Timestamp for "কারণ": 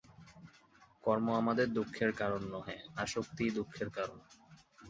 2.13-2.41, 3.89-4.19